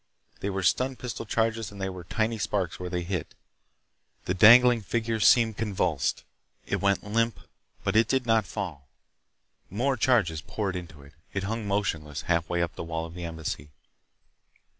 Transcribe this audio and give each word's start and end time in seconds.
They 0.39 0.49
were 0.49 0.63
stun 0.63 0.95
pistol 0.95 1.27
charges 1.27 1.71
and 1.71 1.79
there 1.79 1.91
were 1.91 2.03
tiny 2.05 2.39
sparks 2.39 2.79
where 2.79 2.89
they 2.89 3.03
hit. 3.03 3.35
The 4.25 4.33
dangling 4.33 4.81
figure 4.81 5.19
seemed 5.19 5.57
convulsed. 5.57 6.23
It 6.65 6.81
went 6.81 7.03
limp, 7.03 7.39
but 7.83 7.95
it 7.95 8.07
did 8.07 8.25
not 8.25 8.47
fall. 8.47 8.87
More 9.69 9.97
charges 9.97 10.41
poured 10.41 10.75
into 10.75 11.03
it. 11.03 11.13
It 11.35 11.43
hung 11.43 11.67
motionless 11.67 12.23
halfway 12.23 12.63
up 12.63 12.73
the 12.73 12.83
wall 12.83 13.05
of 13.05 13.13
the 13.13 13.25
Embassy. 13.25 13.69